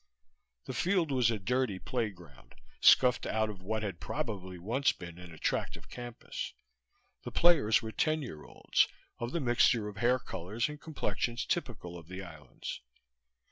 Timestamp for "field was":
0.73-1.29